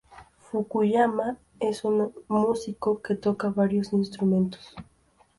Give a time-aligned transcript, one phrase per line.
[0.39, 4.73] Fukuyama es un músico que toca varios instrumentos.